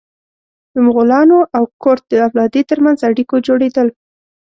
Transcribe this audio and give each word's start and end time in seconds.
د 0.73 0.75
مغولانو 0.85 1.37
او 1.57 1.63
کرت 1.83 2.03
د 2.09 2.13
اولادې 2.27 2.61
تر 2.69 2.77
منځ 2.85 2.97
اړیکو 3.09 3.35
جوړېدل. 3.47 3.87